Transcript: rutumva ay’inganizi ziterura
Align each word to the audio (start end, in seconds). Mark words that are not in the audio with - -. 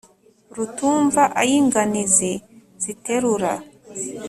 rutumva 0.55 1.21
ay’inganizi 1.41 2.31
ziterura 2.83 3.53